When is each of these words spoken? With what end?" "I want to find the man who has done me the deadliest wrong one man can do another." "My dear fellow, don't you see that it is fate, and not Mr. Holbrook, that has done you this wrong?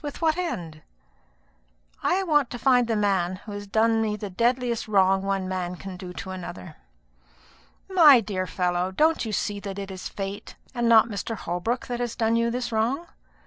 With 0.03 0.19
what 0.19 0.35
end?" 0.35 0.81
"I 2.01 2.23
want 2.23 2.49
to 2.49 2.57
find 2.57 2.87
the 2.87 2.95
man 2.95 3.35
who 3.45 3.51
has 3.51 3.67
done 3.67 4.01
me 4.01 4.15
the 4.15 4.31
deadliest 4.31 4.87
wrong 4.87 5.21
one 5.21 5.47
man 5.47 5.75
can 5.75 5.95
do 5.95 6.11
another." 6.31 6.75
"My 7.87 8.19
dear 8.19 8.47
fellow, 8.47 8.89
don't 8.91 9.25
you 9.25 9.31
see 9.31 9.59
that 9.59 9.77
it 9.77 9.91
is 9.91 10.09
fate, 10.09 10.55
and 10.73 10.89
not 10.89 11.07
Mr. 11.07 11.35
Holbrook, 11.35 11.85
that 11.85 11.99
has 11.99 12.15
done 12.15 12.35
you 12.35 12.49
this 12.49 12.71
wrong? 12.71 13.05